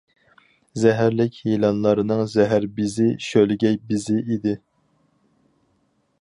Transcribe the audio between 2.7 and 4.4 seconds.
بېزى شۆلگەي بېزى